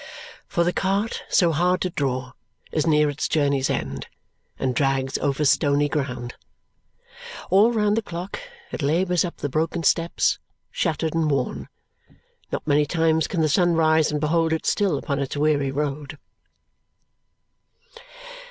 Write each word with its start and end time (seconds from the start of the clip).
For 0.47 0.63
the 0.63 0.73
cart 0.73 1.21
so 1.29 1.51
hard 1.51 1.79
to 1.81 1.91
draw 1.91 2.31
is 2.71 2.87
near 2.87 3.07
its 3.07 3.27
journey's 3.27 3.69
end 3.69 4.07
and 4.57 4.73
drags 4.73 5.19
over 5.19 5.45
stony 5.45 5.87
ground. 5.89 6.33
All 7.51 7.71
round 7.71 7.95
the 7.95 8.01
clock 8.01 8.39
it 8.71 8.81
labours 8.81 9.23
up 9.23 9.37
the 9.37 9.47
broken 9.47 9.83
steps, 9.83 10.39
shattered 10.71 11.13
and 11.13 11.29
worn. 11.29 11.67
Not 12.51 12.65
many 12.65 12.87
times 12.87 13.27
can 13.27 13.41
the 13.41 13.47
sun 13.47 13.75
rise 13.75 14.11
and 14.11 14.19
behold 14.19 14.53
it 14.53 14.65
still 14.65 14.97
upon 14.97 15.19
its 15.19 15.37
weary 15.37 15.69
road. 15.69 16.17